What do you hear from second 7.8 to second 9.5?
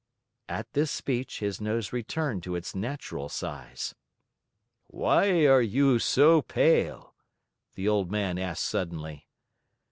old man asked suddenly.